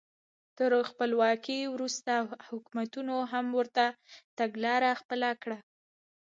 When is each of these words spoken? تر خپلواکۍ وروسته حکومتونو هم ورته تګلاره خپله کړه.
تر 0.57 0.71
خپلواکۍ 0.89 1.61
وروسته 1.73 2.13
حکومتونو 2.49 3.15
هم 3.31 3.45
ورته 3.57 3.85
تګلاره 4.39 4.91
خپله 5.01 5.29
کړه. 5.41 5.57